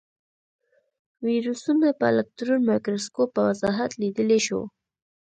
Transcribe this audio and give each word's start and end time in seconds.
ویروسونه 1.27 1.87
په 1.99 2.03
الکترون 2.11 2.59
مایکروسکوپ 2.69 3.29
په 3.35 3.41
وضاحت 3.49 3.91
لیدلی 4.01 4.39
شو. 4.47 4.61